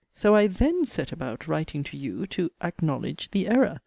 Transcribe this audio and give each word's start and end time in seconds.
So 0.15 0.33
I 0.33 0.47
'then' 0.47 0.85
set 0.85 1.11
about 1.11 1.47
writing 1.47 1.83
to 1.83 1.95
you, 1.95 2.25
to 2.25 2.49
'acknowledge' 2.59 3.29
the 3.29 3.47
'error.' 3.47 3.79